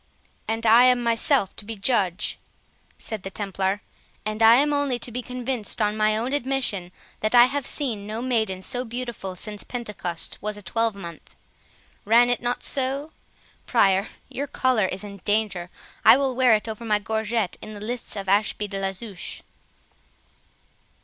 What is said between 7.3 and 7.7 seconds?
I have